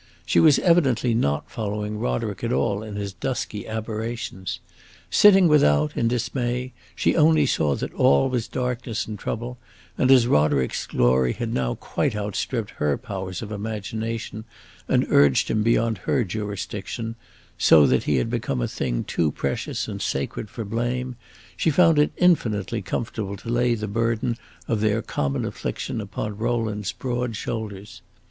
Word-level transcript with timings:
She 0.25 0.39
was 0.39 0.57
evidently 0.57 1.13
not 1.13 1.51
following 1.51 1.99
Roderick 1.99 2.43
at 2.43 2.51
all 2.51 2.81
in 2.81 2.95
his 2.95 3.13
dusky 3.13 3.67
aberrations. 3.67 4.59
Sitting 5.11 5.47
without, 5.47 5.95
in 5.95 6.07
dismay, 6.07 6.73
she 6.95 7.15
only 7.15 7.45
saw 7.45 7.75
that 7.75 7.93
all 7.93 8.27
was 8.27 8.47
darkness 8.47 9.05
and 9.05 9.19
trouble, 9.19 9.59
and 9.99 10.09
as 10.09 10.25
Roderick's 10.25 10.87
glory 10.87 11.33
had 11.33 11.53
now 11.53 11.75
quite 11.75 12.15
outstripped 12.15 12.71
her 12.77 12.97
powers 12.97 13.43
of 13.43 13.51
imagination 13.51 14.43
and 14.87 15.05
urged 15.11 15.51
him 15.51 15.61
beyond 15.61 15.99
her 15.99 16.23
jurisdiction, 16.23 17.13
so 17.59 17.85
that 17.85 18.05
he 18.05 18.15
had 18.15 18.31
become 18.31 18.59
a 18.59 18.67
thing 18.67 19.03
too 19.03 19.31
precious 19.31 19.87
and 19.87 20.01
sacred 20.01 20.49
for 20.49 20.65
blame, 20.65 21.15
she 21.55 21.69
found 21.69 21.99
it 21.99 22.11
infinitely 22.17 22.81
comfortable 22.81 23.37
to 23.37 23.49
lay 23.49 23.75
the 23.75 23.87
burden 23.87 24.35
of 24.67 24.81
their 24.81 25.03
common 25.03 25.45
affliction 25.45 26.01
upon 26.01 26.35
Rowland's 26.39 26.91
broad 26.91 27.35
shoulders. 27.35 28.01